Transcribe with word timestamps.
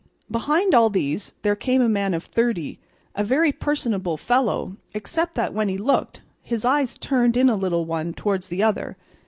Behind 0.31 0.73
all 0.73 0.89
these 0.89 1.33
there 1.43 1.55
came 1.55 1.79
a 1.79 1.87
man 1.87 2.15
of 2.15 2.23
thirty, 2.23 2.79
a 3.13 3.23
very 3.23 3.51
personable 3.51 4.17
fellow, 4.17 4.75
except 4.95 5.35
that 5.35 5.53
when 5.53 5.69
he 5.69 5.77
looked, 5.77 6.21
his 6.41 6.65
eyes 6.65 6.97
turned 6.97 7.37
in 7.37 7.49
a 7.49 7.55
little 7.55 7.85
one 7.85 8.11
towards 8.11 8.47
the 8.47 8.63
other. 8.63 8.97